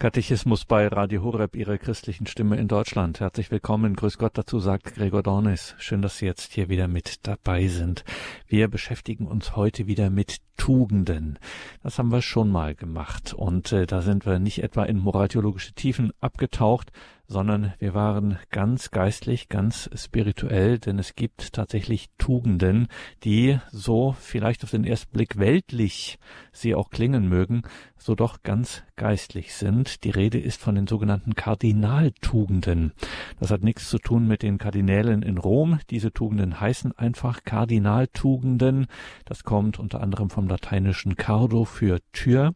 [0.00, 3.20] Katechismus bei Radio Horeb, Ihrer christlichen Stimme in Deutschland.
[3.20, 3.96] Herzlich willkommen.
[3.96, 5.74] Grüß Gott dazu, sagt Gregor Dornis.
[5.76, 8.06] Schön, dass Sie jetzt hier wieder mit dabei sind.
[8.46, 11.38] Wir beschäftigen uns heute wieder mit Tugenden.
[11.82, 13.34] Das haben wir schon mal gemacht.
[13.34, 16.92] Und äh, da sind wir nicht etwa in moraltheologische Tiefen abgetaucht,
[17.30, 22.88] sondern wir waren ganz geistlich, ganz spirituell, denn es gibt tatsächlich Tugenden,
[23.22, 26.18] die so vielleicht auf den ersten Blick weltlich
[26.50, 27.62] sie auch klingen mögen,
[27.96, 30.02] so doch ganz geistlich sind.
[30.02, 32.92] Die Rede ist von den sogenannten Kardinaltugenden.
[33.38, 35.78] Das hat nichts zu tun mit den Kardinälen in Rom.
[35.90, 38.86] Diese Tugenden heißen einfach Kardinaltugenden.
[39.24, 42.54] Das kommt unter anderem vom lateinischen Cardo für Tür.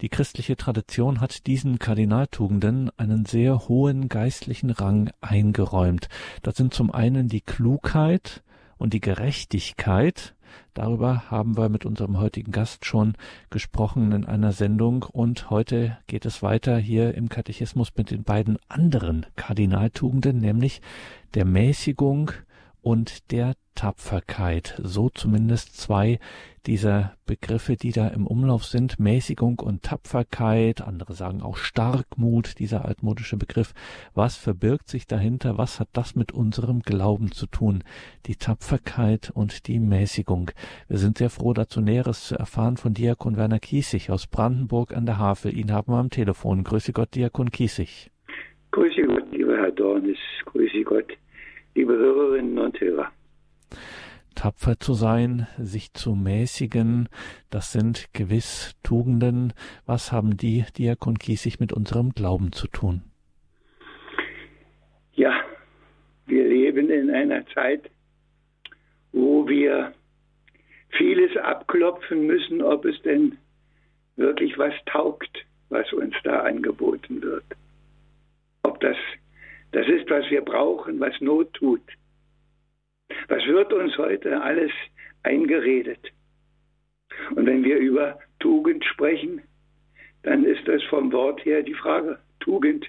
[0.00, 6.08] Die christliche Tradition hat diesen Kardinaltugenden einen sehr hohen geistlichen Rang eingeräumt.
[6.42, 8.44] Das sind zum einen die Klugheit
[8.78, 10.36] und die Gerechtigkeit,
[10.72, 13.14] Darüber haben wir mit unserem heutigen Gast schon
[13.50, 18.56] gesprochen in einer Sendung und heute geht es weiter hier im Katechismus mit den beiden
[18.68, 20.80] anderen Kardinaltugenden, nämlich
[21.34, 22.30] der Mäßigung
[22.84, 24.78] und der Tapferkeit.
[24.82, 26.18] So zumindest zwei
[26.66, 29.00] dieser Begriffe, die da im Umlauf sind.
[29.00, 30.82] Mäßigung und Tapferkeit.
[30.82, 33.72] Andere sagen auch Starkmut, dieser altmodische Begriff.
[34.14, 35.56] Was verbirgt sich dahinter?
[35.56, 37.82] Was hat das mit unserem Glauben zu tun?
[38.26, 40.50] Die Tapferkeit und die Mäßigung.
[40.86, 45.06] Wir sind sehr froh, dazu Näheres zu erfahren von Diakon Werner Kiesig aus Brandenburg an
[45.06, 45.56] der Havel.
[45.56, 46.64] Ihn haben wir am Telefon.
[46.64, 48.10] Grüße Gott, Diakon Kiesig.
[48.72, 50.18] Grüße Gott, lieber Herr Dornis.
[50.44, 51.12] Grüße Gott
[51.74, 53.10] liebe Hörerinnen und Hörer.
[54.34, 57.08] Tapfer zu sein, sich zu mäßigen,
[57.50, 59.52] das sind gewiss Tugenden.
[59.86, 63.02] Was haben die Diakon Kiesig mit unserem Glauben zu tun?
[65.14, 65.40] Ja,
[66.26, 67.90] wir leben in einer Zeit,
[69.12, 69.92] wo wir
[70.90, 73.38] vieles abklopfen müssen, ob es denn
[74.16, 77.44] wirklich was taugt, was uns da angeboten wird.
[78.62, 78.96] Ob das
[79.74, 81.82] das ist, was wir brauchen, was Not tut.
[83.26, 84.70] Was wird uns heute alles
[85.24, 86.12] eingeredet?
[87.34, 89.42] Und wenn wir über Tugend sprechen,
[90.22, 92.20] dann ist das vom Wort her die Frage.
[92.38, 92.86] Tugend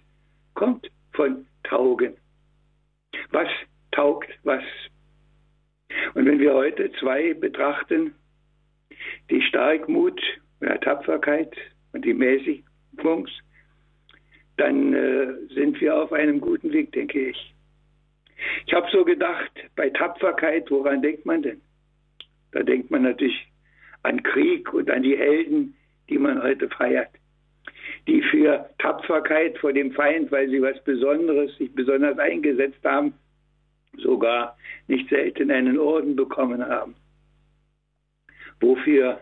[0.53, 2.13] kommt von Taugen.
[3.31, 3.50] Was
[3.91, 4.63] taugt was?
[6.13, 8.13] Und wenn wir heute zwei betrachten,
[9.31, 10.22] die Starkmut
[10.62, 11.56] oder Tapferkeit
[11.94, 13.41] und die Mäßigungs-
[14.57, 17.53] dann äh, sind wir auf einem guten Weg, denke ich.
[18.66, 21.61] Ich habe so gedacht, bei Tapferkeit, woran denkt man denn?
[22.51, 23.47] Da denkt man natürlich
[24.03, 25.75] an Krieg und an die Helden,
[26.09, 27.09] die man heute feiert,
[28.07, 33.13] die für Tapferkeit vor dem Feind, weil sie was Besonderes, sich besonders eingesetzt haben,
[33.97, 36.95] sogar nicht selten einen Orden bekommen haben.
[38.59, 39.22] Wofür,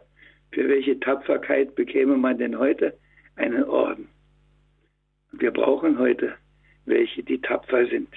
[0.52, 2.98] für welche Tapferkeit bekäme man denn heute
[3.36, 4.08] einen Orden?
[5.34, 6.36] Wir brauchen heute
[6.86, 8.10] welche, die tapfer sind.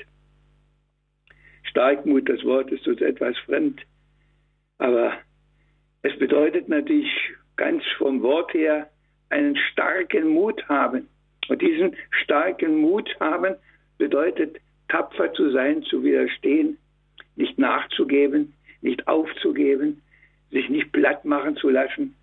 [1.63, 3.81] Starkmut, das Wort ist uns etwas fremd,
[4.79, 5.15] aber
[6.03, 7.11] es bedeutet natürlich
[7.57, 8.91] ganz vom Wort her
[9.31, 11.09] einen starken Mut haben.
[11.49, 13.55] Und diesen starken Mut haben
[13.99, 16.77] bedeutet tapfer zu sein, zu widerstehen,
[17.35, 18.53] nicht nachzugeben,
[18.83, 20.03] nicht aufzugeben,
[20.51, 22.15] sich nicht platt machen zu lassen,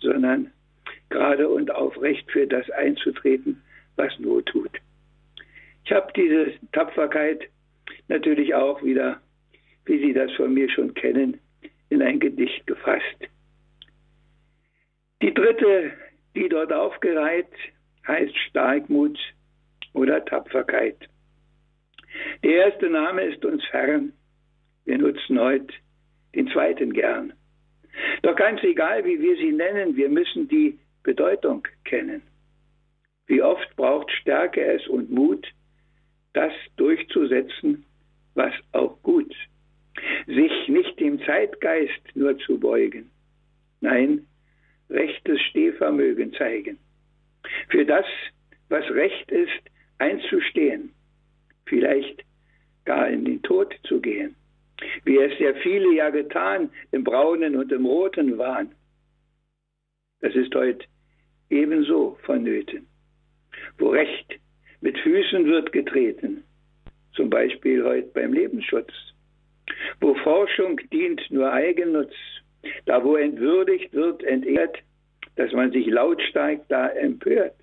[0.00, 0.50] sondern
[1.10, 3.62] gerade und aufrecht für das einzutreten,
[3.98, 4.70] was Not tut.
[5.84, 7.48] Ich habe diese Tapferkeit
[8.08, 9.20] natürlich auch wieder,
[9.86, 11.38] wie Sie das von mir schon kennen,
[11.90, 13.28] in ein Gedicht gefasst.
[15.22, 15.92] Die dritte,
[16.34, 17.52] die dort aufgereiht,
[18.06, 19.18] heißt Starkmut
[19.94, 20.96] oder Tapferkeit.
[22.42, 24.12] Der erste Name ist uns fern.
[24.84, 25.74] Wir nutzen heute
[26.34, 27.32] den zweiten gern.
[28.22, 32.22] Doch ganz egal, wie wir sie nennen, wir müssen die Bedeutung kennen.
[33.28, 35.46] Wie oft braucht Stärke es und Mut,
[36.32, 37.84] das durchzusetzen,
[38.34, 39.34] was auch gut.
[40.26, 43.10] Sich nicht dem Zeitgeist nur zu beugen.
[43.80, 44.26] Nein,
[44.88, 46.78] rechtes Stehvermögen zeigen.
[47.68, 48.06] Für das,
[48.70, 49.62] was recht ist,
[49.98, 50.94] einzustehen.
[51.66, 52.24] Vielleicht
[52.86, 54.34] gar in den Tod zu gehen.
[55.04, 58.74] Wie es ja viele ja getan im Braunen und im Roten waren.
[60.20, 60.86] Das ist heute
[61.50, 62.87] ebenso vonnöten
[63.78, 64.38] wo Recht
[64.80, 66.44] mit Füßen wird getreten,
[67.14, 68.92] zum Beispiel heute beim Lebensschutz,
[70.00, 72.14] wo Forschung dient nur Eigennutz,
[72.86, 74.78] da wo entwürdigt wird, entehrt,
[75.36, 77.54] dass man sich lautstark da empört.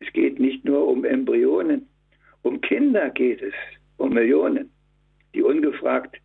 [0.00, 1.88] Es geht nicht nur um Embryonen,
[2.42, 3.54] um Kinder geht es,
[3.96, 4.70] um Millionen,
[5.34, 6.16] die ungefragt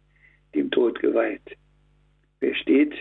[0.53, 1.55] dem Tod geweiht.
[2.39, 2.93] Wer steht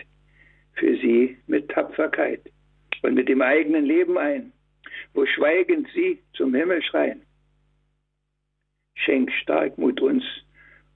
[0.73, 2.41] für sie mit Tapferkeit
[3.01, 4.53] und mit dem eigenen Leben ein?
[5.13, 7.21] Wo schweigend sie zum Himmel schreien.
[8.95, 10.23] Schenk Starkmut uns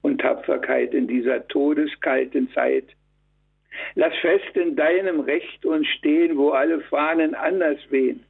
[0.02, 2.84] und Tapferkeit in dieser todeskalten Zeit.
[3.94, 8.24] Lass fest in deinem Recht uns stehen, wo alle Fahnen anders wehen,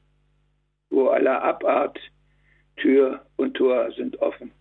[0.90, 1.98] wo aller Abart
[2.76, 4.52] Tür und Tor sind offen.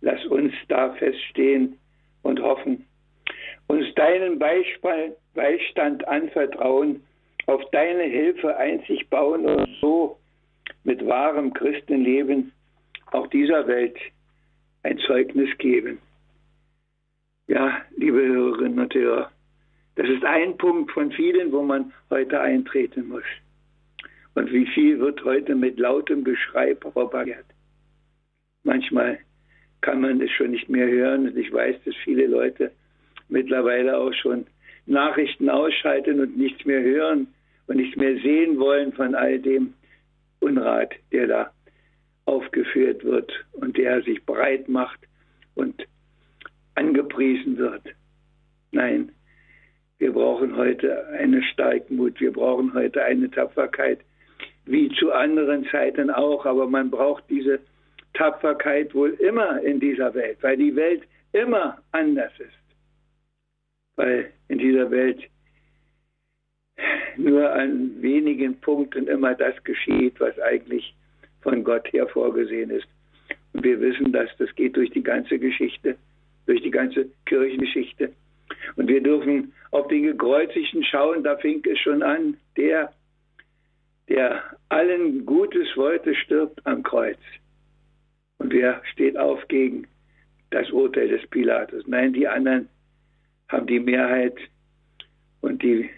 [0.00, 1.78] Lass uns da feststehen
[2.22, 2.86] und hoffen,
[3.66, 7.04] uns deinen Beistand anvertrauen,
[7.50, 10.18] auf deine Hilfe einzig bauen und so
[10.84, 12.52] mit wahrem Christenleben
[13.10, 13.98] auch dieser Welt
[14.84, 15.98] ein Zeugnis geben.
[17.48, 19.32] Ja, liebe Hörerinnen und Hörer,
[19.96, 23.24] das ist ein Punkt von vielen, wo man heute eintreten muss.
[24.36, 27.46] Und wie viel wird heute mit lautem Geschrei propagiert?
[28.62, 29.18] Manchmal
[29.80, 32.70] kann man es schon nicht mehr hören und ich weiß, dass viele Leute
[33.28, 34.46] mittlerweile auch schon
[34.86, 37.26] Nachrichten ausschalten und nichts mehr hören
[37.70, 39.74] und nichts mehr sehen wollen von all dem
[40.40, 41.50] Unrat, der da
[42.24, 44.98] aufgeführt wird und der sich breit macht
[45.54, 45.86] und
[46.74, 47.84] angepriesen wird.
[48.72, 49.12] Nein,
[49.98, 54.00] wir brauchen heute eine Starkmut, wir brauchen heute eine Tapferkeit,
[54.64, 57.60] wie zu anderen Zeiten auch, aber man braucht diese
[58.14, 62.74] Tapferkeit wohl immer in dieser Welt, weil die Welt immer anders ist.
[63.94, 65.20] Weil in dieser Welt
[67.16, 70.94] nur an wenigen Punkten immer das geschieht, was eigentlich
[71.42, 72.86] von Gott her vorgesehen ist.
[73.52, 75.96] Und wir wissen, dass das geht durch die ganze Geschichte,
[76.46, 78.12] durch die ganze Kirchengeschichte.
[78.76, 82.92] Und wir dürfen auf den Gekreuzigten schauen, da fing es schon an, der,
[84.08, 87.18] der allen Gutes wollte, stirbt am Kreuz.
[88.38, 89.86] Und wer steht auf gegen
[90.50, 91.86] das Urteil des Pilatus?
[91.86, 92.68] Nein, die anderen
[93.48, 94.36] haben die Mehrheit
[95.40, 95.90] und die,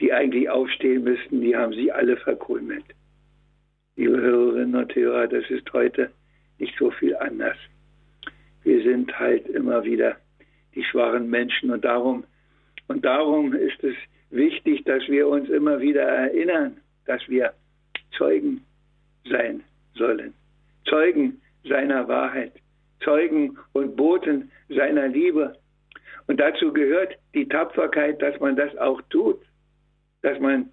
[0.00, 2.84] die eigentlich aufstehen müssten, die haben sie alle verkrümelt
[4.00, 6.10] liebe Hörerinnen und Hörer, das ist heute
[6.58, 7.56] nicht so viel anders.
[8.62, 10.16] Wir sind halt immer wieder
[10.74, 12.24] die schwachen Menschen und darum,
[12.88, 13.94] und darum ist es
[14.30, 17.52] wichtig, dass wir uns immer wieder erinnern, dass wir
[18.16, 18.64] Zeugen
[19.28, 19.62] sein
[19.94, 20.32] sollen.
[20.86, 22.52] Zeugen seiner Wahrheit,
[23.04, 25.58] Zeugen und Boten seiner Liebe.
[26.26, 29.40] Und dazu gehört die Tapferkeit, dass man das auch tut,
[30.22, 30.70] dass man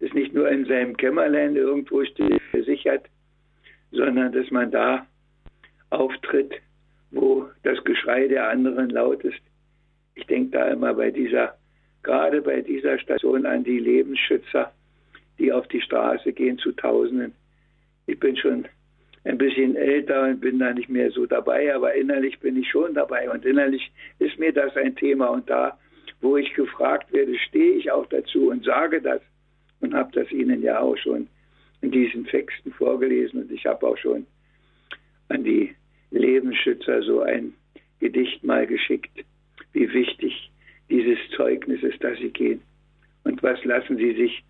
[0.00, 3.06] das nicht nur in seinem Kämmerlein irgendwo steht, versichert,
[3.90, 5.06] sondern dass man da
[5.90, 6.52] auftritt,
[7.10, 9.40] wo das Geschrei der anderen laut ist.
[10.14, 11.56] Ich denke da immer bei dieser,
[12.02, 14.72] gerade bei dieser Station an die Lebensschützer,
[15.38, 17.32] die auf die Straße gehen zu Tausenden.
[18.06, 18.66] Ich bin schon
[19.24, 22.94] ein bisschen älter und bin da nicht mehr so dabei, aber innerlich bin ich schon
[22.94, 25.78] dabei und innerlich ist mir das ein Thema und da,
[26.24, 29.20] wo ich gefragt werde, stehe ich auch dazu und sage das
[29.80, 31.28] und habe das Ihnen ja auch schon
[31.82, 34.26] in diesen Texten vorgelesen und ich habe auch schon
[35.28, 35.74] an die
[36.10, 37.52] Lebensschützer so ein
[38.00, 39.24] Gedicht mal geschickt,
[39.72, 40.50] wie wichtig
[40.88, 42.62] dieses Zeugnis ist, dass sie gehen.
[43.24, 44.44] Und was lassen sie sich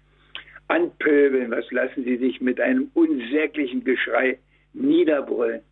[0.69, 4.39] anpöbeln, was lassen sie sich mit einem unsäglichen Geschrei
[4.73, 5.63] niederbrüllen.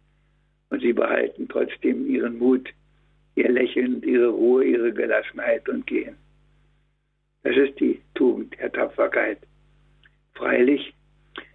[0.71, 2.69] Und sie behalten trotzdem ihren Mut,
[3.34, 6.17] ihr Lächeln, ihre Ruhe, ihre Gelassenheit und gehen.
[7.43, 9.38] Das ist die Tugend der Tapferkeit.
[10.34, 10.94] Freilich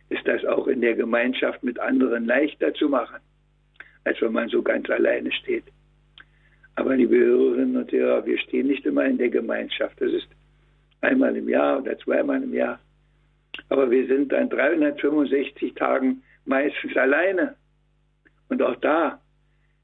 [0.09, 3.19] ist das auch in der Gemeinschaft mit anderen leichter zu machen,
[4.03, 5.63] als wenn man so ganz alleine steht.
[6.75, 9.99] Aber liebe Hörerinnen und Hörer, wir stehen nicht immer in der Gemeinschaft.
[9.99, 10.27] Das ist
[11.01, 12.79] einmal im Jahr oder zweimal im Jahr.
[13.69, 17.55] Aber wir sind an 365 Tagen meistens alleine.
[18.49, 19.19] Und auch da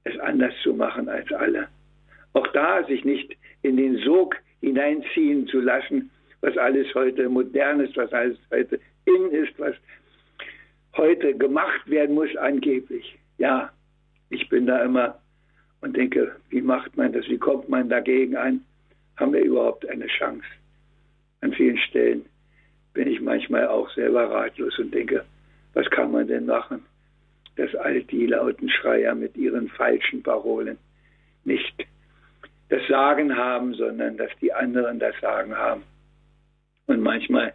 [0.03, 1.67] es anders zu machen als alle.
[2.33, 6.09] Auch da sich nicht in den Sog hineinziehen zu lassen,
[6.41, 9.75] was alles heute modern ist, was alles heute in ist, was
[10.97, 13.17] heute gemacht werden muss angeblich.
[13.37, 13.71] Ja,
[14.29, 15.19] ich bin da immer
[15.81, 18.61] und denke, wie macht man das, wie kommt man dagegen an?
[19.17, 20.45] Haben wir überhaupt eine Chance?
[21.41, 22.25] An vielen Stellen
[22.93, 25.23] bin ich manchmal auch selber ratlos und denke,
[25.73, 26.83] was kann man denn machen,
[27.55, 30.77] dass all die lauten Schreier mit ihren falschen Parolen
[31.43, 31.85] nicht
[32.74, 35.84] das Sagen haben, sondern dass die anderen das Sagen haben.
[36.88, 37.53] Und manchmal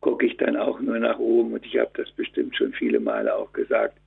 [0.00, 3.34] gucke ich dann auch nur nach oben und ich habe das bestimmt schon viele Male
[3.34, 3.98] auch gesagt.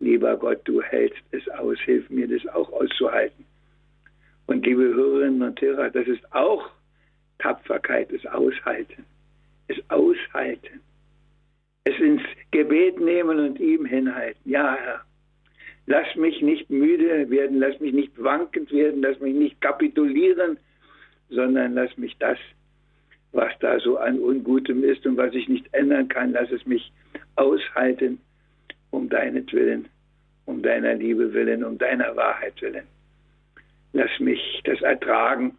[0.00, 3.44] Lieber Gott, du hältst es aus, hilf mir das auch auszuhalten.
[4.46, 6.70] Und liebe Hörerinnen und Hörer, das ist auch
[7.38, 9.04] Tapferkeit, es aushalten.
[9.66, 10.80] Es aushalten.
[11.84, 12.22] Es ins
[12.52, 14.50] Gebet nehmen und ihm hinhalten.
[14.50, 15.04] Ja, Herr,
[15.88, 20.58] lass mich nicht müde werden, lass mich nicht wankend werden, lass mich nicht kapitulieren,
[21.28, 22.38] sondern lass mich das
[23.32, 26.32] was da so an Ungutem ist und was ich nicht ändern kann.
[26.32, 26.92] Lass es mich
[27.36, 28.20] aushalten,
[28.90, 29.88] um deinetwillen,
[30.46, 32.86] um deiner Liebe willen, um deiner Wahrheit willen.
[33.92, 35.56] Lass mich das ertragen,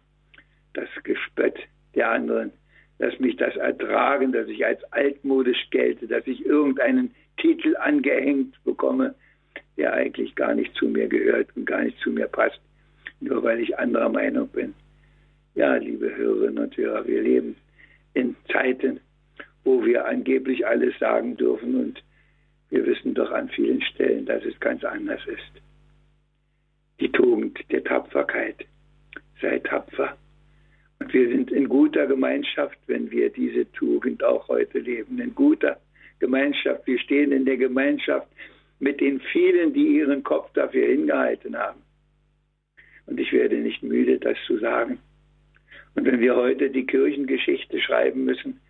[0.74, 1.58] das Gespött
[1.94, 2.52] der anderen.
[2.98, 9.14] Lass mich das ertragen, dass ich als altmodisch gelte, dass ich irgendeinen Titel angehängt bekomme,
[9.76, 12.60] der eigentlich gar nicht zu mir gehört und gar nicht zu mir passt,
[13.20, 14.74] nur weil ich anderer Meinung bin.
[15.54, 17.56] Ja, liebe Hörerinnen und Hörer, wir leben
[18.14, 19.00] in Zeiten,
[19.64, 22.02] wo wir angeblich alles sagen dürfen und
[22.70, 25.62] wir wissen doch an vielen Stellen, dass es ganz anders ist.
[27.00, 28.64] Die Tugend der Tapferkeit.
[29.40, 30.16] Sei tapfer.
[30.98, 35.18] Und wir sind in guter Gemeinschaft, wenn wir diese Tugend auch heute leben.
[35.18, 35.78] In guter
[36.20, 36.86] Gemeinschaft.
[36.86, 38.28] Wir stehen in der Gemeinschaft
[38.80, 41.82] mit den vielen, die ihren Kopf dafür hingehalten haben.
[43.06, 44.98] Und ich werde nicht müde, das zu sagen.
[45.94, 48.60] Und wenn wir heute die Kirchengeschichte schreiben müssen,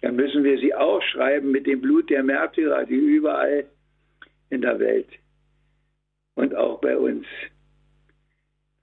[0.00, 3.66] dann müssen wir sie auch schreiben mit dem Blut der Märtyrer, die überall
[4.50, 5.08] in der Welt
[6.34, 7.26] und auch bei uns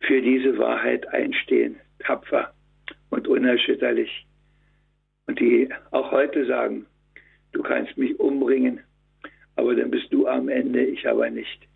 [0.01, 2.53] für diese Wahrheit einstehen, tapfer
[3.09, 4.27] und unerschütterlich.
[5.25, 6.85] Und die auch heute sagen,
[7.53, 8.81] du kannst mich umbringen,
[9.55, 11.67] aber dann bist du am Ende, ich aber nicht.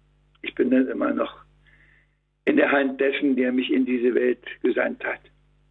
[0.42, 1.44] Ich bin dann immer noch
[2.46, 5.20] in der Hand dessen, der mich in diese Welt gesandt hat.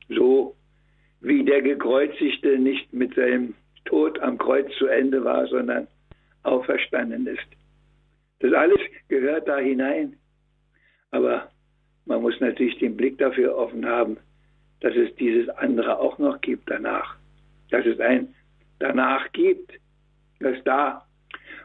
[0.09, 0.57] So
[1.21, 5.89] wie der Gekreuzigte nicht mit seinem Tod am Kreuz zu Ende war, sondern
[6.43, 7.47] auferstanden ist.
[8.41, 10.17] Das alles gehört da hinein.
[11.11, 11.51] Aber
[12.05, 14.19] man muss natürlich den Blick dafür offen haben,
[14.81, 17.17] dass es dieses andere auch noch gibt danach.
[17.71, 18.35] Dass es ein
[18.79, 19.73] danach gibt,
[20.41, 21.08] dass da,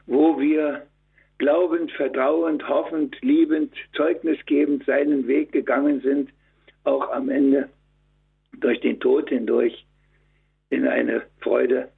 [0.06, 0.86] wo wir
[1.38, 6.30] glaubend, vertrauend, hoffend, liebend, zeugnisgebend seinen Weg gegangen sind,
[6.84, 7.70] auch am Ende
[8.60, 9.86] durch den Tod hindurch
[10.70, 11.90] in eine Freude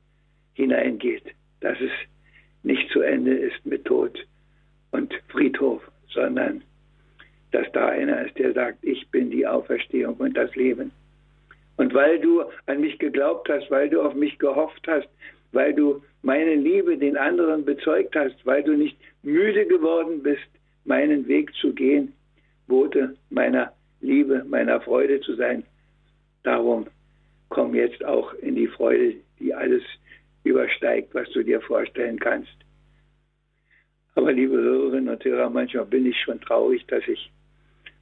[0.54, 1.24] hineingeht,
[1.62, 1.92] dass es
[2.64, 4.18] nicht zu Ende ist mit Tod
[4.92, 6.64] und Friedhof, sondern
[7.52, 10.92] dass da einer ist, der sagt, ich bin die Auferstehung und das Leben.
[11.78, 15.08] Und weil du an mich geglaubt hast, weil du auf mich gehofft hast,
[15.56, 20.48] weil du meine Liebe den anderen bezeugt hast, weil du nicht müde geworden bist,
[20.84, 22.14] meinen Weg zu gehen,
[22.68, 25.64] Bote meiner Liebe, meiner Freude zu sein,
[26.46, 26.86] Darum
[27.50, 29.82] komm jetzt auch in die Freude, die alles
[30.44, 32.56] übersteigt, was du dir vorstellen kannst.
[34.14, 37.32] Aber liebe Hörerinnen und Hörer, manchmal bin ich schon traurig, dass ich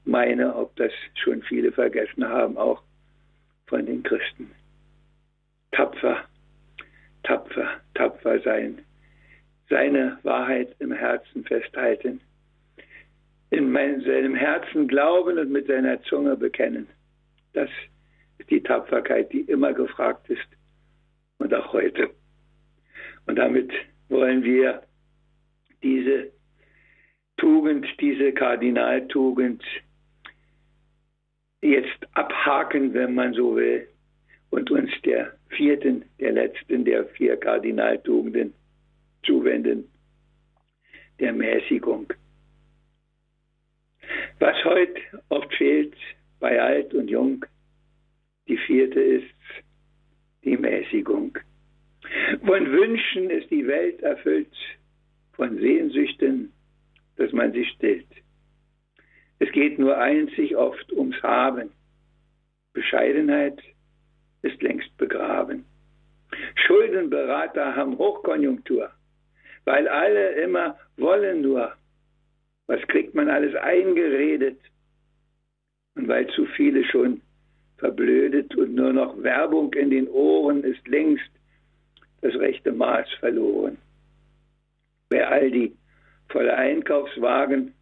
[0.04, 2.84] meine, ob das schon viele vergessen haben, auch
[3.66, 4.52] von den Christen.
[5.72, 6.26] Tapfer,
[7.24, 8.82] tapfer, tapfer sein,
[9.70, 12.22] seine Wahrheit im Herzen festhalten,
[13.50, 16.88] in seinem Herzen glauben und mit seiner Zunge bekennen.
[17.53, 17.70] Das
[18.50, 20.48] die Tapferkeit, die immer gefragt ist
[21.38, 22.10] und auch heute.
[23.25, 23.72] Und damit
[24.10, 24.84] wollen wir
[25.82, 26.32] diese
[27.38, 29.63] Tugend, diese Kardinaltugend
[31.62, 33.88] jetzt abhaken, wenn man so will,
[34.50, 38.54] und uns der vierten, der letzten der vier Kardinaltugenden
[39.24, 39.90] zuwenden,
[41.20, 42.12] der Mäßigung.
[44.40, 45.96] Was heute oft fehlt
[46.40, 47.46] bei alt und jung,
[48.48, 49.34] die vierte ist
[50.44, 51.38] die Mäßigung.
[52.46, 54.54] Von Wünschen ist die Welt erfüllt,
[55.34, 56.52] von Sehnsüchten,
[57.16, 58.08] dass man sich stillt.
[59.40, 61.72] Es geht nur einzig oft ums Haben.
[62.74, 63.62] Bescheidenheit
[64.44, 65.66] ist längst begraben.
[66.56, 68.92] Schuldenberater haben Hochkonjunktur,
[69.66, 71.74] weil alle immer wollen nur.
[72.68, 74.60] Was kriegt man alles eingeredet?
[75.96, 77.22] Und weil zu viele schon
[77.78, 81.30] verblödet und nur noch Werbung in den Ohren ist längst
[82.22, 83.78] das rechte Maß verloren.
[85.10, 85.76] Bei Aldi
[86.30, 87.74] voller Einkaufswagen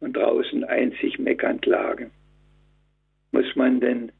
[0.00, 2.10] und draußen einzig meckernd lagen.
[3.32, 4.12] Muss man denn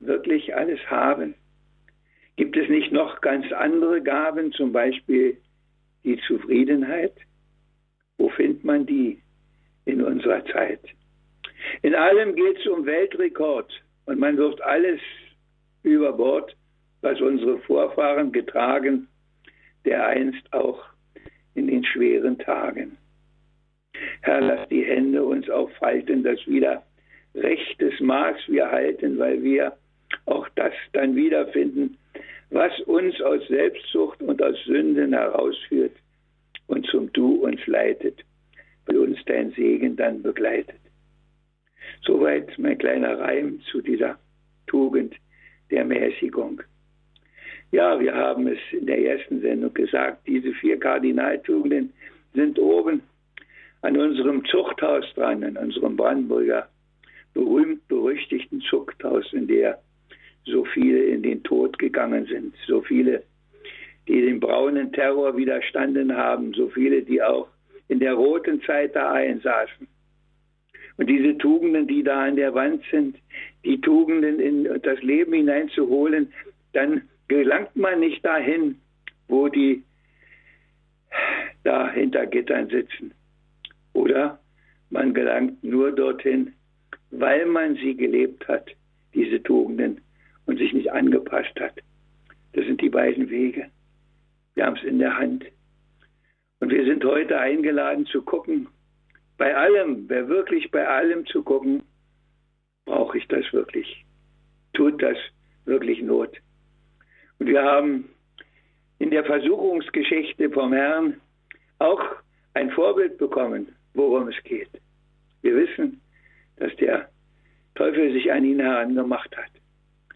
[0.00, 1.34] wirklich alles haben?
[2.36, 5.38] Gibt es nicht noch ganz andere Gaben, zum Beispiel
[6.04, 7.14] die Zufriedenheit?
[8.18, 9.20] Wo findet man die
[9.84, 10.80] in unserer Zeit?
[11.82, 13.72] In allem geht es um Weltrekord.
[14.06, 15.00] Und man wirft alles
[15.82, 16.54] über Bord,
[17.00, 19.08] was unsere Vorfahren getragen,
[19.84, 20.84] dereinst auch
[21.54, 22.96] in den schweren Tagen.
[24.22, 26.82] Herr, lass die Hände uns auffalten, dass wieder
[27.34, 29.76] rechtes Maß wir halten, weil wir
[30.26, 31.96] auch das dann wiederfinden,
[32.50, 35.96] was uns aus Selbstsucht und aus Sünden herausführt
[36.66, 38.24] und zum Du uns leitet,
[38.86, 40.80] weil uns dein Segen dann begleitet.
[42.02, 44.18] Soweit mein kleiner Reim zu dieser
[44.66, 45.14] Tugend
[45.70, 46.62] der Mäßigung.
[47.72, 51.92] Ja, wir haben es in der ersten Sendung gesagt, diese vier Kardinaltugenden
[52.34, 53.02] sind oben
[53.82, 56.68] an unserem Zuchthaus dran, an unserem Brandenburger
[57.34, 59.80] berühmt-berüchtigten Zuchthaus, in der
[60.46, 63.22] so viele in den Tod gegangen sind, so viele,
[64.06, 67.48] die dem braunen Terror widerstanden haben, so viele, die auch
[67.88, 69.86] in der roten Zeit da einsaßen.
[70.96, 73.16] Und diese Tugenden, die da an der Wand sind,
[73.64, 76.32] die Tugenden in das Leben hineinzuholen,
[76.72, 78.76] dann gelangt man nicht dahin,
[79.28, 79.82] wo die
[81.64, 83.12] da hinter Gittern sitzen.
[83.92, 84.38] Oder
[84.90, 86.52] man gelangt nur dorthin,
[87.10, 88.70] weil man sie gelebt hat,
[89.14, 90.00] diese Tugenden,
[90.46, 91.74] und sich nicht angepasst hat.
[92.52, 93.70] Das sind die beiden Wege.
[94.54, 95.44] Wir haben es in der Hand.
[96.60, 98.68] Und wir sind heute eingeladen zu gucken,
[99.36, 101.82] bei allem, wer wirklich bei allem zu gucken,
[102.84, 104.04] brauche ich das wirklich?
[104.74, 105.18] Tut das
[105.64, 106.38] wirklich Not?
[107.38, 108.08] Und wir haben
[108.98, 111.20] in der Versuchungsgeschichte vom Herrn
[111.78, 112.00] auch
[112.54, 114.70] ein Vorbild bekommen, worum es geht.
[115.42, 116.00] Wir wissen,
[116.56, 117.08] dass der
[117.74, 119.50] Teufel sich an ihn herangemacht hat,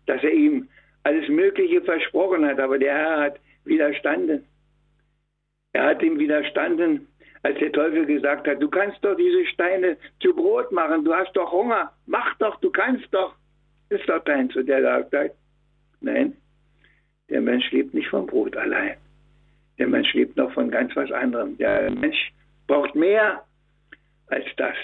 [0.09, 0.69] dass er ihm
[1.05, 4.45] alles Mögliche versprochen hat, aber der Herr hat widerstanden.
[5.73, 7.07] Er hat ihm widerstanden,
[7.43, 11.33] als der Teufel gesagt hat, du kannst doch diese Steine zu Brot machen, du hast
[11.35, 13.35] doch Hunger, mach doch, du kannst doch.
[13.91, 15.35] Ist doch dein, zu der sagt,
[16.01, 16.37] nein,
[17.31, 18.97] der Mensch lebt nicht vom Brot allein.
[19.79, 21.57] Der Mensch lebt noch von ganz was anderem.
[21.57, 22.33] Der Mensch
[22.67, 23.45] braucht mehr
[24.27, 24.77] als das.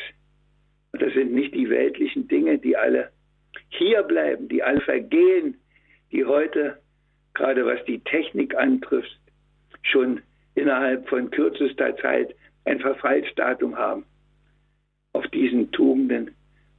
[0.92, 3.10] Und das sind nicht die weltlichen Dinge, die alle
[3.68, 5.56] hier bleiben, die vergehen,
[6.12, 6.78] die heute,
[7.34, 9.18] gerade was die Technik antrifft,
[9.82, 10.22] schon
[10.54, 12.34] innerhalb von kürzester Zeit
[12.64, 14.04] ein Verfallsdatum haben.
[15.12, 16.30] Auf diesen Tugenden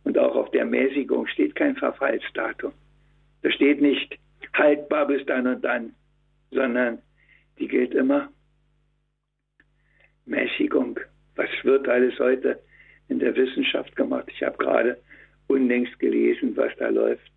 [0.04, 2.74] und auch auf der Mäßigung steht kein Verfallsdatum.
[3.42, 4.18] Da steht nicht
[4.54, 5.94] haltbar bis dann und dann,
[6.52, 7.02] sondern
[7.60, 8.30] die gilt immer.
[10.26, 11.00] Mäßigung.
[11.36, 12.60] Was wird alles heute
[13.10, 14.26] in der Wissenschaft gemacht?
[14.30, 14.98] Ich habe gerade
[15.48, 17.32] unlängst gelesen, was da läuft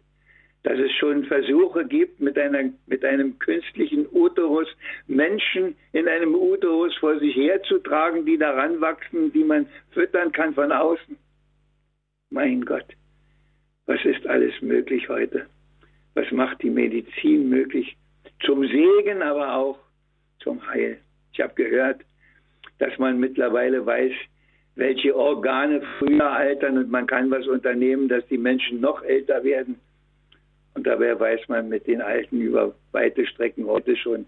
[0.62, 4.68] dass es schon Versuche gibt, mit, einer, mit einem künstlichen Uterus
[5.06, 10.72] Menschen in einem Uterus vor sich herzutragen, die daran wachsen, die man füttern kann von
[10.72, 11.16] außen.
[12.30, 12.84] Mein Gott,
[13.86, 15.46] was ist alles möglich heute?
[16.14, 17.96] Was macht die Medizin möglich?
[18.44, 19.78] Zum Segen, aber auch
[20.40, 20.98] zum Heil.
[21.32, 22.02] Ich habe gehört,
[22.78, 24.12] dass man mittlerweile weiß,
[24.78, 29.80] welche Organe früher altern und man kann was unternehmen, dass die Menschen noch älter werden
[30.74, 34.24] und dabei weiß man mit den Alten über weite Strecken heute schon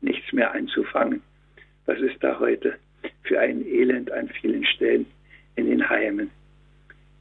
[0.00, 1.22] nichts mehr anzufangen.
[1.86, 2.74] Was ist da heute
[3.22, 5.06] für ein Elend an vielen Stellen
[5.54, 6.32] in den Heimen?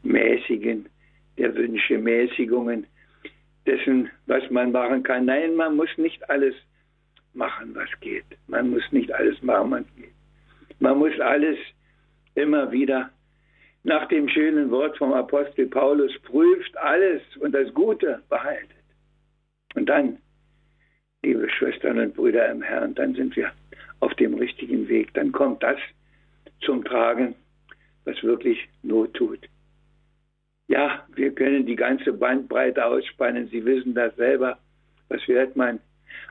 [0.01, 0.87] Mäßigen
[1.37, 2.87] der Wünsche, Mäßigungen
[3.67, 5.25] dessen, was man machen kann.
[5.25, 6.55] Nein, man muss nicht alles
[7.35, 8.25] machen, was geht.
[8.47, 10.13] Man muss nicht alles machen, was geht.
[10.79, 11.57] Man muss alles
[12.35, 13.11] immer wieder
[13.83, 18.69] nach dem schönen Wort vom Apostel Paulus, prüft alles und das Gute behaltet.
[19.75, 20.17] Und dann,
[21.23, 23.51] liebe Schwestern und Brüder im Herrn, dann sind wir
[23.99, 25.13] auf dem richtigen Weg.
[25.13, 25.77] Dann kommt das
[26.61, 27.35] zum Tragen,
[28.05, 29.39] was wirklich Not tut.
[30.67, 33.49] Ja, wir können die ganze Bandbreite ausspannen.
[33.49, 34.57] Sie wissen das selber.
[35.09, 35.79] Was hört man?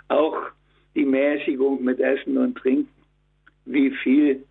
[0.09, 0.37] Auch
[0.95, 2.89] die Mäßigung mit Essen und Trinken.
[3.67, 4.45] Wie viel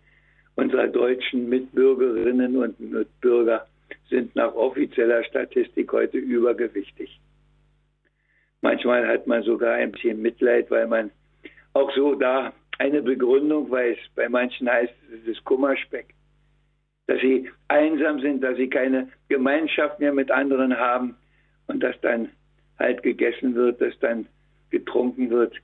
[0.56, 3.66] unserer deutschen Mitbürgerinnen und Mitbürger
[4.08, 7.20] sind nach offizieller Statistik heute übergewichtig.
[8.60, 11.10] Manchmal hat man sogar ein bisschen Mitleid, weil man
[11.72, 13.98] auch so da eine Begründung weiß.
[14.14, 16.14] Bei manchen heißt es, es ist Kummerspeck.
[17.06, 21.16] Dass sie einsam sind, dass sie keine Gemeinschaft mehr mit anderen haben
[21.66, 22.28] und dass dann
[22.78, 24.26] halt gegessen wird, dass dann
[24.70, 25.54] getrunken wird,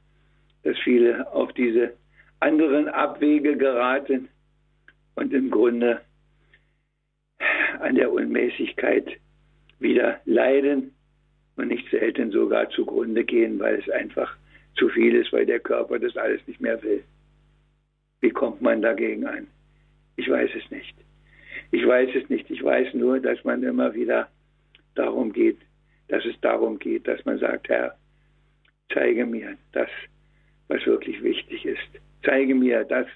[0.64, 1.92] dass viele auf diese
[2.40, 4.28] anderen Abwege geraten
[5.18, 6.00] und im Grunde
[7.80, 9.18] an der Unmäßigkeit
[9.80, 10.92] wieder leiden
[11.56, 14.36] und nicht selten sogar zugrunde gehen, weil es einfach
[14.76, 17.02] zu viel ist, weil der Körper das alles nicht mehr will.
[18.20, 19.48] Wie kommt man dagegen an?
[20.16, 20.94] Ich weiß es nicht.
[21.72, 22.48] Ich weiß es nicht.
[22.48, 24.28] Ich weiß nur, dass man immer wieder
[24.94, 25.58] darum geht,
[26.08, 27.96] dass es darum geht, dass man sagt, Herr,
[28.92, 29.90] zeige mir das,
[30.68, 31.88] was wirklich wichtig ist.
[32.24, 33.06] Zeige mir das,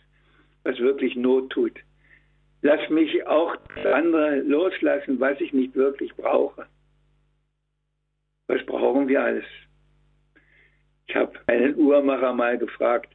[0.64, 1.78] was wirklich Not tut.
[2.64, 3.56] Lass mich auch
[3.92, 6.66] andere loslassen, was ich nicht wirklich brauche.
[8.46, 9.44] Was brauchen wir alles?
[11.08, 13.14] Ich habe einen Uhrmacher mal gefragt,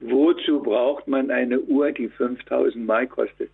[0.00, 3.52] wozu braucht man eine Uhr, die 5000 Mark kostet?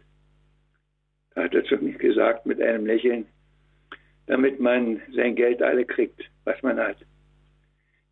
[1.35, 3.27] Da hat er zu mir gesagt mit einem Lächeln,
[4.27, 6.97] damit man sein Geld alle kriegt, was man hat.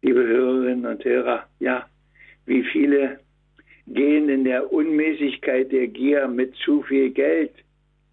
[0.02, 1.88] Liebe Hörerinnen und Hörer, ja,
[2.44, 3.20] wie viele
[3.86, 7.52] gehen in der Unmäßigkeit der Gier mit zu viel Geld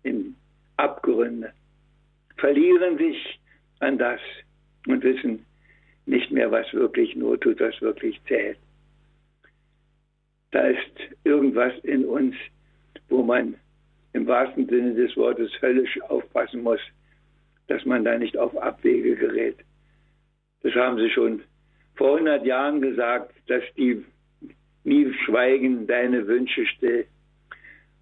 [0.04, 0.36] in
[0.78, 1.52] Abgründe,
[2.38, 3.40] verlieren sich
[3.80, 4.20] an das
[4.88, 5.46] und wissen
[6.06, 8.58] nicht mehr, was wirklich Not tut, was wirklich zählt.
[10.52, 12.36] Da ist irgendwas in uns,
[13.10, 13.56] wo man
[14.14, 16.80] im wahrsten Sinne des Wortes höllisch aufpassen muss,
[17.68, 19.58] dass man da nicht auf Abwege gerät.
[20.62, 21.42] Das haben sie schon
[21.96, 24.04] vor 100 Jahren gesagt, dass die
[24.84, 27.06] nie schweigen deine Wünsche still.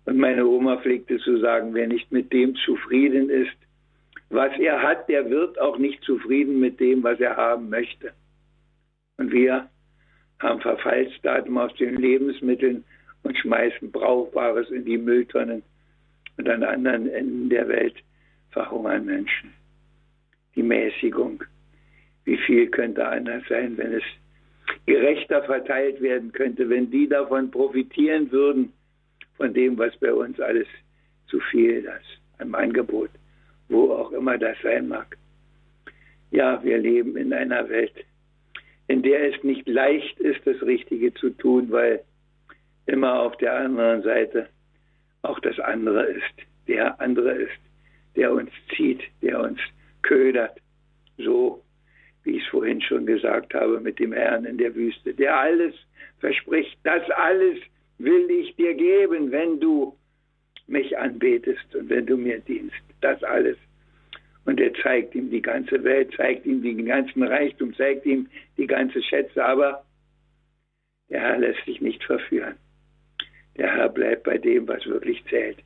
[0.05, 3.55] Und meine Oma pflegte zu sagen, wer nicht mit dem zufrieden ist,
[4.29, 8.13] was er hat, der wird auch nicht zufrieden mit dem, was er haben möchte.
[9.17, 9.69] Und wir
[10.39, 12.83] haben Verfallsdatum aus den Lebensmitteln
[13.23, 15.63] und schmeißen Brauchbares in die Mülltonnen.
[16.37, 17.95] Und an anderen Enden der Welt
[18.51, 19.53] verhungern Menschen.
[20.55, 21.43] Die Mäßigung.
[22.23, 24.03] Wie viel könnte anders sein, wenn es
[24.85, 28.73] gerechter verteilt werden könnte, wenn die davon profitieren würden,
[29.37, 30.67] von dem, was bei uns alles
[31.27, 33.09] zu viel ist, am Angebot,
[33.69, 35.17] wo auch immer das sein mag.
[36.31, 38.05] Ja, wir leben in einer Welt,
[38.87, 42.03] in der es nicht leicht ist, das Richtige zu tun, weil
[42.85, 44.47] immer auf der anderen Seite
[45.21, 47.59] auch das andere ist, der andere ist,
[48.15, 49.59] der uns zieht, der uns
[50.01, 50.59] ködert,
[51.17, 51.63] so
[52.23, 55.73] wie ich es vorhin schon gesagt habe mit dem Herrn in der Wüste, der alles
[56.19, 57.57] verspricht, das alles
[57.97, 59.95] will ich dir geben, wenn du
[60.67, 62.75] mich anbetest und wenn du mir dienst.
[63.01, 63.57] Das alles.
[64.45, 68.67] Und er zeigt ihm die ganze Welt, zeigt ihm den ganzen Reichtum, zeigt ihm die
[68.67, 69.83] ganze Schätze, aber
[71.09, 72.55] der Herr lässt sich nicht verführen.
[73.57, 75.57] Der Herr bleibt bei dem, was wirklich zählt.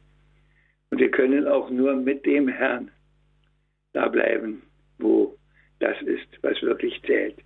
[0.89, 2.91] Und wir können auch nur mit dem Herrn
[3.93, 4.63] da bleiben,
[4.97, 5.34] wo
[5.79, 7.37] das ist, was wirklich zählt.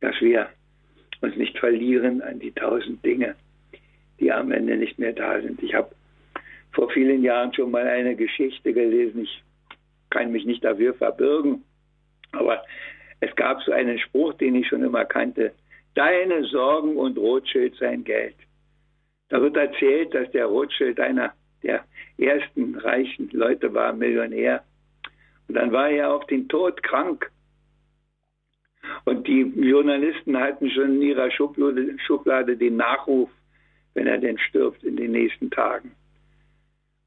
[0.00, 0.48] Dass wir
[1.20, 3.34] uns nicht verlieren an die tausend Dinge,
[4.20, 5.62] die am Ende nicht mehr da sind.
[5.62, 5.90] Ich habe
[6.72, 9.22] vor vielen Jahren schon mal eine Geschichte gelesen.
[9.22, 9.42] Ich
[10.10, 11.64] kann mich nicht dafür verbürgen,
[12.32, 12.62] aber
[13.20, 15.52] es gab so einen Spruch, den ich schon immer kannte.
[15.94, 18.36] Deine Sorgen und Rothschild sein Geld.
[19.28, 21.84] Da wird erzählt, dass der Rothschild einer der
[22.18, 24.62] ersten reichen Leute war, Millionär.
[25.48, 27.30] Und dann war er auf den Tod krank.
[29.04, 33.30] Und die Journalisten hatten schon in ihrer Schublade, Schublade den Nachruf,
[33.94, 35.92] wenn er denn stirbt in den nächsten Tagen.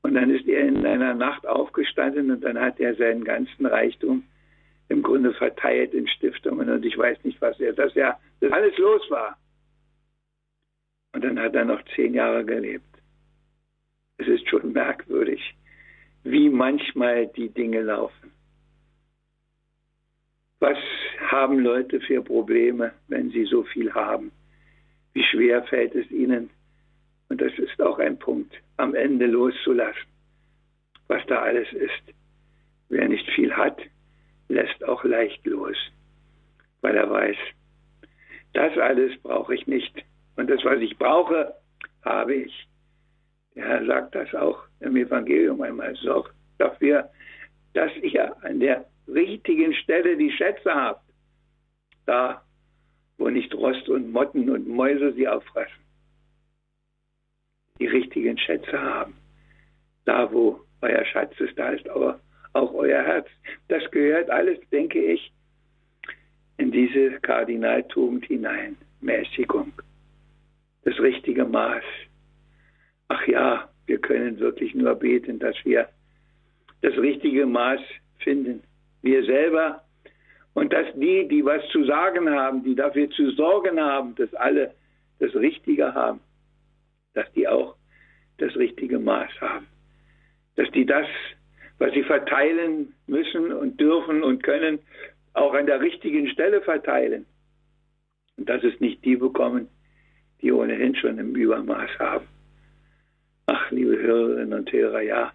[0.01, 4.23] Und dann ist er in einer Nacht aufgestanden und dann hat er seinen ganzen Reichtum
[4.87, 8.77] im Grunde verteilt in Stiftungen und ich weiß nicht, was er, dass er dass alles
[8.77, 9.37] los war.
[11.13, 12.85] Und dann hat er noch zehn Jahre gelebt.
[14.17, 15.55] Es ist schon merkwürdig,
[16.31, 18.31] wie manchmal die Dinge laufen.
[20.59, 20.77] Was
[21.29, 24.31] haben Leute für Probleme, wenn sie so viel haben?
[25.13, 26.49] Wie schwer fällt es ihnen,
[27.29, 30.09] und das ist auch ein Punkt, am Ende loszulassen,
[31.07, 32.13] was da alles ist.
[32.89, 33.79] Wer nicht viel hat,
[34.49, 35.77] lässt auch leicht los,
[36.81, 37.37] weil er weiß,
[38.53, 40.03] das alles brauche ich nicht.
[40.35, 41.53] Und das, was ich brauche,
[42.03, 42.68] habe ich.
[43.55, 45.95] Der Herr sagt das auch im Evangelium einmal.
[45.95, 47.09] Sorgt dafür,
[47.73, 51.03] dass ihr an der richtigen Stelle die Schätze habt.
[52.05, 52.43] Da,
[53.17, 55.89] wo nicht Rost und Motten und Mäuse sie auffressen
[57.79, 59.15] die richtigen Schätze haben.
[60.05, 62.19] Da, wo euer Schatz ist, da ist aber
[62.53, 63.27] auch euer Herz.
[63.67, 65.31] Das gehört alles, denke ich,
[66.57, 68.77] in diese Kardinaltugend hinein.
[69.01, 69.71] Mäßigung.
[70.83, 71.83] Das richtige Maß.
[73.09, 75.89] Ach ja, wir können wirklich nur beten, dass wir
[76.81, 77.81] das richtige Maß
[78.19, 78.63] finden.
[79.01, 79.83] Wir selber
[80.53, 84.73] und dass die, die was zu sagen haben, die dafür zu sorgen haben, dass alle
[85.19, 86.21] das Richtige haben
[87.13, 87.75] dass die auch
[88.37, 89.67] das richtige Maß haben.
[90.55, 91.07] Dass die das,
[91.77, 94.79] was sie verteilen müssen und dürfen und können,
[95.33, 97.25] auch an der richtigen Stelle verteilen.
[98.37, 99.67] Und dass es nicht die bekommen,
[100.41, 102.25] die ohnehin schon im Übermaß haben.
[103.51, 105.33] Ach, liebe Hörerinnen und Hörer, ja,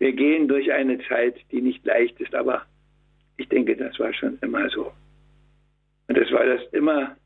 [0.00, 2.62] wir gehen durch eine Zeit, die nicht leicht ist, aber
[3.36, 4.92] ich denke, das war schon immer so.
[6.08, 7.16] Und das war das immer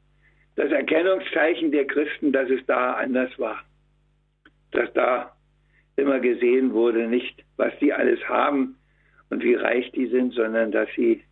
[0.57, 3.63] das Erkennungszeichen der Christen, dass es da anders war.
[4.73, 5.35] Dass da
[5.97, 8.77] immer gesehen wurde, nicht was sie alles haben
[9.31, 11.23] und wie reich die sind, sondern dass sie,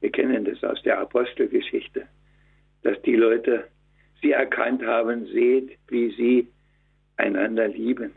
[0.00, 2.08] wir kennen das aus der Apostelgeschichte,
[2.82, 3.68] dass die Leute
[4.20, 6.48] sie erkannt haben, seht, wie sie
[7.16, 8.12] einander lieben.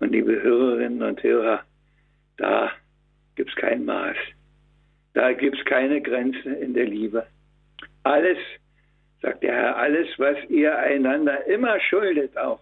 [0.00, 1.64] Und liebe Hörerinnen und Hörer,
[2.36, 2.72] da
[3.34, 4.16] gibt es kein Maß.
[5.14, 7.26] Da gibt es keine Grenze in der Liebe.
[8.04, 8.38] Alles,
[9.20, 12.60] sagt der Herr, alles, was ihr einander immer schuldet auch,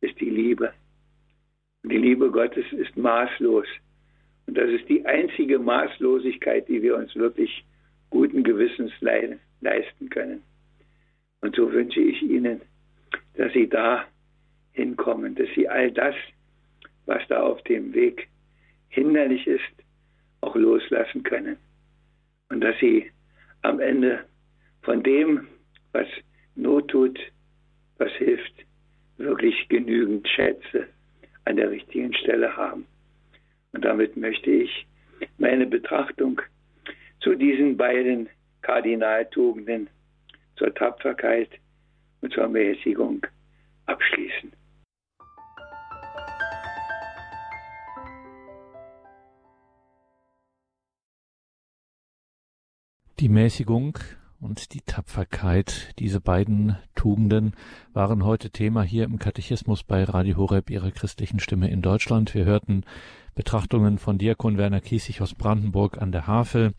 [0.00, 0.72] ist die Liebe.
[1.82, 3.66] Und die Liebe Gottes ist maßlos.
[4.46, 7.64] Und das ist die einzige Maßlosigkeit, die wir uns wirklich
[8.10, 8.92] guten Gewissens
[9.60, 10.42] leisten können.
[11.40, 12.62] Und so wünsche ich Ihnen,
[13.36, 14.04] dass Sie da
[14.78, 16.14] hinkommen, dass Sie all das,
[17.06, 18.28] was da auf dem Weg
[18.88, 19.74] hinderlich ist,
[20.40, 21.56] auch loslassen können.
[22.48, 23.10] Und dass Sie
[23.62, 24.24] am Ende
[24.82, 25.48] von dem,
[25.92, 26.06] was
[26.54, 27.18] Not tut,
[27.98, 28.54] was hilft,
[29.16, 30.86] wirklich genügend Schätze
[31.44, 32.86] an der richtigen Stelle haben.
[33.72, 34.86] Und damit möchte ich
[35.38, 36.40] meine Betrachtung
[37.20, 38.28] zu diesen beiden
[38.62, 39.88] Kardinaltugenden,
[40.56, 41.50] zur Tapferkeit
[42.20, 43.26] und zur Mäßigung
[43.86, 44.52] abschließen.
[53.20, 53.98] Die Mäßigung
[54.40, 57.54] und die Tapferkeit, diese beiden Tugenden
[57.92, 62.32] waren heute Thema hier im Katechismus bei Radio Horeb, ihrer christlichen Stimme in Deutschland.
[62.34, 62.84] Wir hörten
[63.38, 66.74] Betrachtungen von Diakon Werner Kiesig aus Brandenburg an der Havel.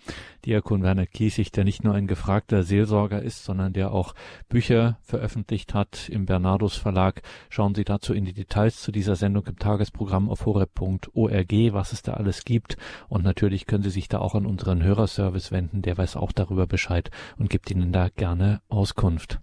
[0.45, 4.13] Diakon Werner Kiesig, der nicht nur ein gefragter Seelsorger ist, sondern der auch
[4.49, 7.21] Bücher veröffentlicht hat im Bernardus Verlag.
[7.49, 12.01] Schauen Sie dazu in die Details zu dieser Sendung im Tagesprogramm auf horeb.org, was es
[12.01, 12.75] da alles gibt.
[13.07, 16.67] Und natürlich können Sie sich da auch an unseren Hörerservice wenden, der weiß auch darüber
[16.67, 19.39] Bescheid und gibt Ihnen da gerne Auskunft.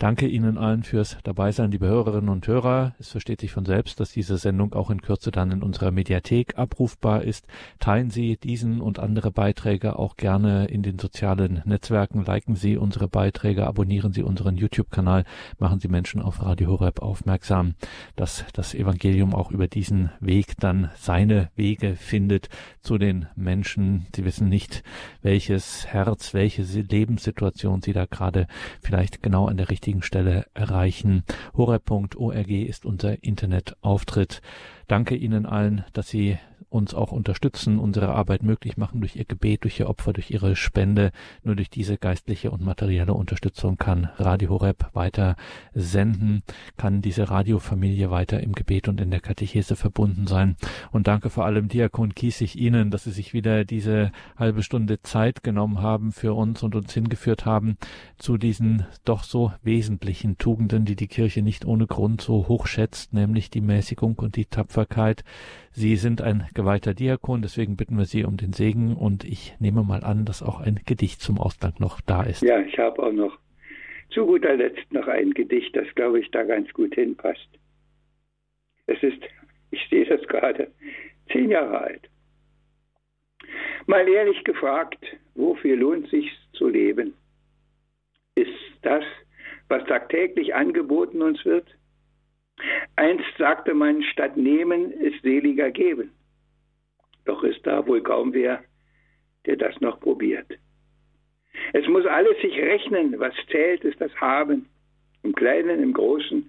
[0.00, 2.96] Danke Ihnen allen fürs Dabeisein, liebe Hörerinnen und Hörer.
[2.98, 6.47] Es versteht sich von selbst, dass diese Sendung auch in Kürze dann in unserer Mediathek
[6.48, 7.46] Bibliothek abrufbar ist.
[7.78, 12.24] Teilen Sie diesen und andere Beiträge auch gerne in den sozialen Netzwerken.
[12.24, 15.24] Liken Sie unsere Beiträge, abonnieren Sie unseren YouTube-Kanal,
[15.58, 17.74] machen Sie Menschen auf Radio Horeb aufmerksam,
[18.16, 22.48] dass das Evangelium auch über diesen Weg dann seine Wege findet
[22.80, 24.06] zu den Menschen.
[24.14, 24.82] Sie wissen nicht,
[25.22, 28.46] welches Herz, welche Lebenssituation Sie da gerade
[28.80, 31.24] vielleicht genau an der richtigen Stelle erreichen.
[31.56, 34.40] horeb.org ist unser Internetauftritt.
[34.88, 36.38] Danke Ihnen allen, dass Sie
[36.70, 40.56] uns auch unterstützen, unsere Arbeit möglich machen durch ihr Gebet, durch ihr Opfer, durch ihre
[40.56, 41.12] Spende.
[41.42, 45.36] Nur durch diese geistliche und materielle Unterstützung kann Radio Horeb weiter
[45.74, 46.42] senden,
[46.76, 50.56] kann diese Radiofamilie weiter im Gebet und in der Katechese verbunden sein.
[50.92, 55.42] Und danke vor allem Diakon Kiesig Ihnen, dass Sie sich wieder diese halbe Stunde Zeit
[55.42, 57.76] genommen haben für uns und uns hingeführt haben
[58.18, 63.12] zu diesen doch so wesentlichen Tugenden, die die Kirche nicht ohne Grund so hoch schätzt,
[63.12, 65.24] nämlich die Mäßigung und die Tapferkeit.
[65.78, 69.84] Sie sind ein geweihter Diakon, deswegen bitten wir Sie um den Segen und ich nehme
[69.84, 72.42] mal an, dass auch ein Gedicht zum Ausgang noch da ist.
[72.42, 73.38] Ja, ich habe auch noch
[74.10, 77.48] zu guter Letzt noch ein Gedicht, das glaube ich da ganz gut hinpasst.
[78.86, 79.22] Es ist,
[79.70, 80.72] ich sehe das gerade,
[81.30, 82.10] zehn Jahre alt.
[83.86, 84.98] Mal ehrlich gefragt,
[85.36, 87.14] wofür lohnt sich zu leben?
[88.34, 88.50] Ist
[88.82, 89.04] das,
[89.68, 91.68] was tagtäglich angeboten uns wird?
[92.96, 96.10] Einst sagte man, statt nehmen ist seliger geben.
[97.24, 98.62] Doch ist da wohl kaum wer,
[99.46, 100.46] der das noch probiert.
[101.72, 104.68] Es muss alles sich rechnen, was zählt, ist das Haben,
[105.22, 106.48] im Kleinen, im Großen,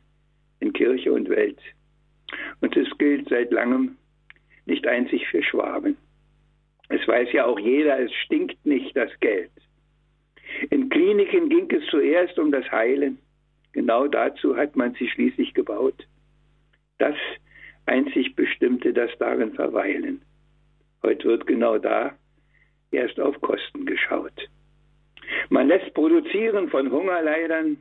[0.60, 1.60] in Kirche und Welt.
[2.62, 3.98] Und es gilt seit langem
[4.66, 5.98] nicht einzig für Schwaben.
[6.90, 9.52] Es weiß ja auch jeder, es stinkt nicht das Geld.
[10.70, 13.20] In Kliniken ging es zuerst um das Heilen.
[13.74, 16.08] Genau dazu hat man sie schließlich gebaut.
[16.98, 17.16] Das
[17.86, 20.22] einzig Bestimmte, das darin verweilen.
[21.04, 22.14] Heute wird genau da
[22.92, 24.50] erst auf Kosten geschaut.
[25.50, 27.78] Man lässt produzieren von Hungerleidern,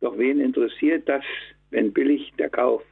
[0.00, 1.24] doch wen interessiert das,
[1.70, 2.82] wenn billig der Kauf?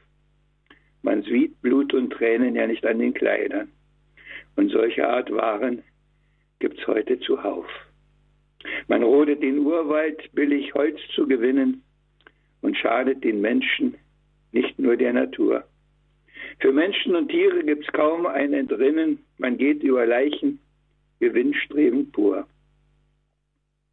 [1.03, 3.71] Man sieht Blut und Tränen ja nicht an den Kleidern.
[4.57, 5.83] Und solche Art Waren
[6.59, 7.67] gibt's heute zuhauf.
[8.87, 11.83] Man rodet den Urwald, billig Holz zu gewinnen,
[12.63, 13.97] und schadet den Menschen,
[14.53, 15.65] nicht nur der Natur.
[16.61, 20.59] Für Menschen und Tiere gibt es kaum ein Entrinnen, man geht über Leichen,
[21.21, 22.47] gewinnstrebend pur.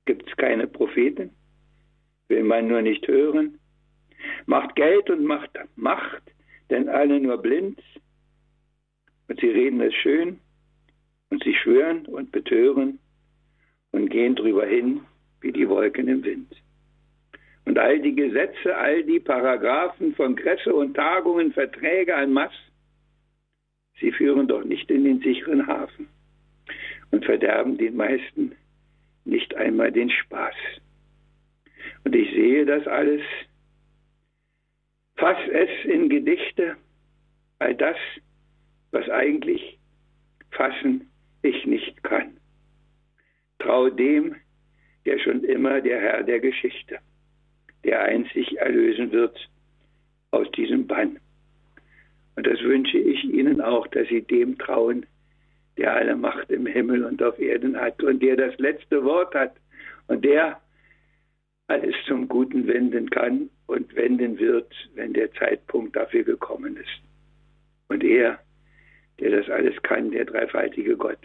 [0.05, 1.32] Gibt es keine Propheten?
[2.27, 3.60] Will man nur nicht hören?
[4.45, 6.23] Macht Geld und macht Macht,
[6.69, 7.82] denn alle nur blind.
[9.27, 10.39] Und sie reden es schön
[11.29, 12.99] und sie schwören und betören
[13.91, 15.01] und gehen drüber hin
[15.41, 16.55] wie die Wolken im Wind.
[17.69, 22.51] Und all die Gesetze, all die Paragraphen von Kresse und Tagungen, Verträge an Mass,
[23.99, 26.08] sie führen doch nicht in den sicheren Hafen
[27.12, 28.55] und verderben den meisten
[29.23, 30.55] nicht einmal den Spaß.
[32.05, 33.21] Und ich sehe das alles,
[35.17, 36.75] fass es in Gedichte,
[37.60, 37.97] all das,
[38.89, 39.77] was eigentlich
[40.49, 41.08] fassen
[41.43, 42.36] ich nicht kann.
[43.60, 44.38] Trau dem,
[45.05, 46.97] ja schon immer der Herr der Geschichte,
[47.84, 49.38] der einzig erlösen wird
[50.32, 51.20] aus diesem Bann.
[52.36, 55.06] Und das wünsche ich Ihnen auch, dass Sie dem trauen,
[55.78, 59.56] der alle Macht im Himmel und auf Erden hat und der das letzte Wort hat
[60.08, 60.60] und der
[61.68, 67.02] alles zum Guten wenden kann und wenden wird, wenn der Zeitpunkt dafür gekommen ist.
[67.88, 68.39] Und er,
[69.20, 71.20] der das alles kann, der dreifaltige Gott,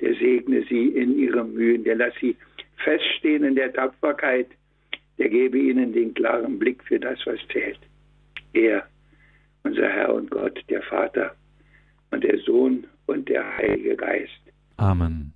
[0.00, 2.36] der segne sie in ihren Mühen, der lass sie
[2.76, 4.48] feststehen in der Tapferkeit,
[5.18, 7.80] der gebe ihnen den klaren Blick für das, was zählt.
[8.52, 8.86] Er,
[9.62, 11.34] unser Herr und Gott, der Vater
[12.10, 14.32] und der Sohn und der Heilige Geist.
[14.76, 15.32] Amen.